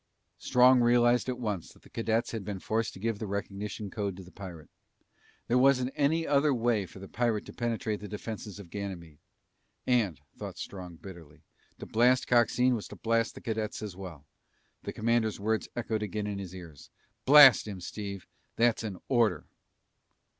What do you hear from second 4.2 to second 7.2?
the pirate. There wasn't any other way for the